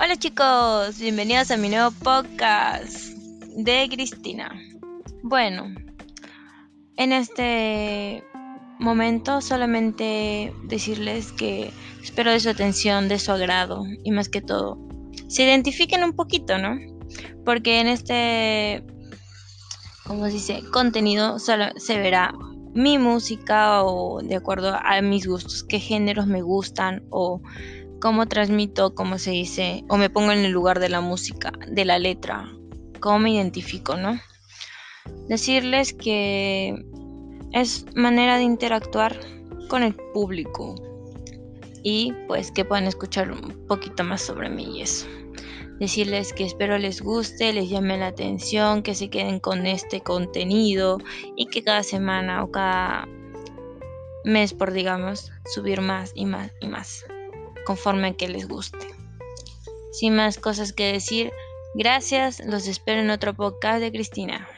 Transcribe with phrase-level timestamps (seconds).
[0.00, 3.08] Hola chicos, bienvenidos a mi nuevo podcast
[3.56, 4.50] de Cristina.
[5.22, 5.66] Bueno,
[6.96, 8.24] en este
[8.78, 11.70] momento solamente decirles que
[12.02, 14.78] espero de su atención, de su agrado y más que todo,
[15.28, 16.78] se identifiquen un poquito, ¿no?
[17.44, 18.84] Porque en este,
[20.06, 22.32] como se dice, contenido solo se verá
[22.74, 27.42] mi música o de acuerdo a mis gustos, qué géneros me gustan o
[28.02, 31.84] cómo transmito, cómo se dice, o me pongo en el lugar de la música, de
[31.84, 32.52] la letra,
[32.98, 34.20] cómo me identifico, ¿no?
[35.28, 36.84] Decirles que
[37.52, 39.20] es manera de interactuar
[39.68, 40.74] con el público
[41.84, 45.06] y pues que puedan escuchar un poquito más sobre mí y eso.
[45.78, 50.98] Decirles que espero les guste, les llame la atención, que se queden con este contenido
[51.36, 53.06] y que cada semana o cada
[54.24, 57.04] mes, por digamos, subir más y más y más
[57.64, 58.86] conforme a que les guste.
[59.92, 61.32] Sin más cosas que decir,
[61.74, 64.48] gracias, los espero en otro podcast de Cristina.